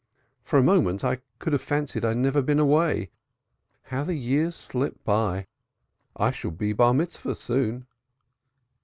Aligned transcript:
For 0.43 0.57
a 0.57 0.63
moment 0.63 1.03
I 1.03 1.19
could 1.37 1.61
fancy 1.61 2.01
I'd 2.03 2.17
never 2.17 2.41
been 2.41 2.57
away. 2.57 3.11
How 3.83 4.03
the 4.03 4.15
years 4.15 4.55
slip 4.55 5.03
by! 5.03 5.45
I 6.15 6.31
shall 6.31 6.49
be 6.49 6.73
Barmitzvah 6.73 7.35
soon." 7.35 7.85